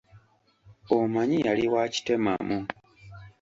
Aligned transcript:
Omanyi 0.97 1.37
yali 1.47 1.65
wa 1.73 1.83
kitemamu. 1.93 2.57